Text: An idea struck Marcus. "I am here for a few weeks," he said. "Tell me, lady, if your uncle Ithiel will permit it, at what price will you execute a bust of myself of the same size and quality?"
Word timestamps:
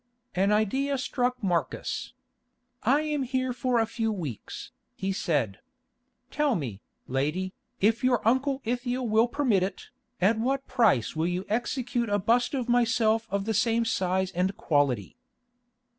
An 0.33 0.51
idea 0.51 0.97
struck 0.97 1.43
Marcus. 1.43 2.13
"I 2.81 3.01
am 3.01 3.21
here 3.21 3.53
for 3.53 3.79
a 3.79 3.85
few 3.85 4.11
weeks," 4.11 4.71
he 4.95 5.11
said. 5.11 5.59
"Tell 6.31 6.55
me, 6.55 6.81
lady, 7.05 7.53
if 7.79 8.03
your 8.03 8.27
uncle 8.27 8.63
Ithiel 8.65 9.07
will 9.07 9.27
permit 9.27 9.61
it, 9.61 9.89
at 10.19 10.39
what 10.39 10.65
price 10.65 11.15
will 11.15 11.27
you 11.27 11.45
execute 11.49 12.09
a 12.09 12.17
bust 12.17 12.55
of 12.55 12.67
myself 12.67 13.27
of 13.29 13.45
the 13.45 13.53
same 13.53 13.85
size 13.85 14.31
and 14.31 14.57
quality?" 14.57 15.17